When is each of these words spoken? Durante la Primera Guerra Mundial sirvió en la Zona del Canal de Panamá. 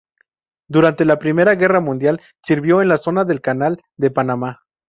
Durante 0.67 1.05
la 1.05 1.19
Primera 1.19 1.53
Guerra 1.53 1.79
Mundial 1.79 2.19
sirvió 2.43 2.81
en 2.81 2.87
la 2.87 2.97
Zona 2.97 3.23
del 3.23 3.39
Canal 3.39 3.83
de 3.97 4.09
Panamá. 4.09 4.63